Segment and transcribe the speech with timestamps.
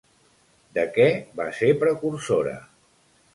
[0.77, 1.05] De què
[1.41, 2.55] va ser precursora?